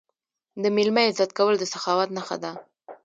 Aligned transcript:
د 0.61 0.63
میلمه 0.75 1.01
عزت 1.09 1.31
کول 1.37 1.55
د 1.59 1.63
سخاوت 1.73 2.09
نښه 2.17 2.37
ده. 2.43 2.51